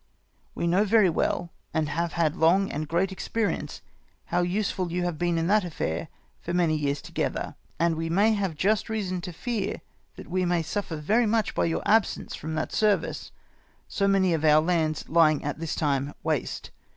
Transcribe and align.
We 0.55 0.65
know 0.65 0.83
very 0.83 1.11
well, 1.11 1.51
and 1.75 1.87
have 1.89 2.13
had 2.13 2.35
long 2.35 2.71
and 2.71 2.87
great 2.87 3.11
experience, 3.11 3.83
how 4.25 4.41
useful 4.41 4.91
you 4.91 5.03
have 5.03 5.19
been 5.19 5.37
in 5.37 5.45
that 5.45 5.63
affair 5.63 6.07
for 6.39 6.55
many 6.55 6.75
years 6.75 7.03
together; 7.03 7.53
and 7.79 7.93
we 7.95 8.09
may 8.09 8.33
have 8.33 8.55
just 8.55 8.89
reason 8.89 9.21
to 9.21 9.31
fear 9.31 9.81
that 10.15 10.27
we 10.27 10.43
may 10.43 10.63
suffer 10.63 10.95
very 10.95 11.27
much 11.27 11.53
by 11.53 11.65
yom 11.65 11.83
absence 11.85 12.33
from 12.33 12.55
that 12.55 12.73
service, 12.73 13.31
so 13.87 14.07
many 14.07 14.33
of 14.33 14.43
our 14.43 14.59
lands 14.59 15.07
lying 15.07 15.43
at 15.43 15.59
this 15.59 15.75
time 15.75 16.15
waste. 16.23 16.71